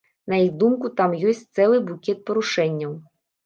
[0.31, 3.01] На іх думку, там ёсць цэлы букет парушэнняў.